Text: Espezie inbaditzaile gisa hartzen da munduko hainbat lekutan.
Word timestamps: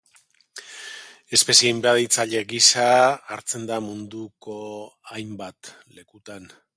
Espezie 1.37 1.73
inbaditzaile 1.73 2.41
gisa 2.53 2.87
hartzen 3.35 3.69
da 3.73 3.79
munduko 3.89 4.57
hainbat 5.13 5.73
lekutan. 5.99 6.53